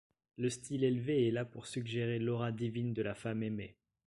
[0.35, 3.75] Le style élevé est là pour suggérer l'aura divine de la femme aimée.